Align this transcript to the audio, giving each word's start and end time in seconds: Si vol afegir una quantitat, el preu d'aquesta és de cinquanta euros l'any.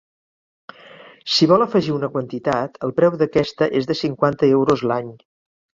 Si 1.33 1.49
vol 1.51 1.65
afegir 1.67 1.93
una 1.97 2.11
quantitat, 2.17 2.81
el 2.89 2.97
preu 3.01 3.19
d'aquesta 3.23 3.73
és 3.83 3.93
de 3.95 4.01
cinquanta 4.05 4.53
euros 4.59 4.89
l'any. 4.93 5.19